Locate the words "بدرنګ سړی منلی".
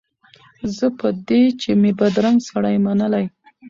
1.99-3.25